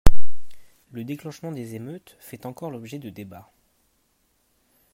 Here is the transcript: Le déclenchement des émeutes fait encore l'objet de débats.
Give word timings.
Le 0.91 1.03
déclenchement 1.03 1.51
des 1.51 1.75
émeutes 1.75 2.17
fait 2.19 2.47
encore 2.47 2.71
l'objet 2.71 2.97
de 2.97 3.11
débats. 3.11 3.51